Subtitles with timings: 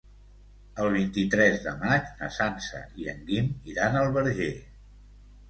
[0.85, 4.51] El vint-i-tres de maig na Sança i en Guim iran al Verger.